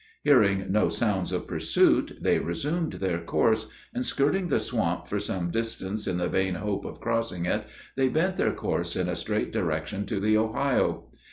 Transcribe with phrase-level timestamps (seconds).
[0.23, 5.51] Hearing no sounds of pursuit, they resumed their course, and, skirting the swamp for some
[5.51, 9.53] distance in the vain hope of crossing it, they bent their course in a straight
[9.53, 11.11] direction to the Ohio.